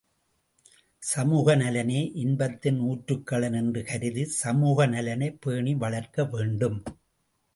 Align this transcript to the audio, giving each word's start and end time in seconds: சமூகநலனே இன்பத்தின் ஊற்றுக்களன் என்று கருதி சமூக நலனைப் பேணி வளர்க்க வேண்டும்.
சமூகநலனே 1.03 1.99
இன்பத்தின் 2.15 2.79
ஊற்றுக்களன் 2.81 3.55
என்று 3.55 3.83
கருதி 3.83 4.23
சமூக 4.39 4.87
நலனைப் 4.87 5.39
பேணி 5.41 5.75
வளர்க்க 5.75 6.25
வேண்டும். 6.25 6.79